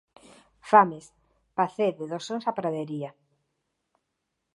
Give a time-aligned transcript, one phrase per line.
[0.69, 1.05] Fames,
[1.57, 3.11] pacede dos sons a pradería.